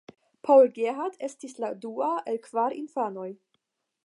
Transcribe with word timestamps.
Paul 0.47 0.71
Gerhardt 0.77 1.21
estis 1.29 1.53
la 1.65 1.71
dua 1.85 2.09
el 2.33 2.43
kvar 2.49 2.79
infanoj. 2.83 3.33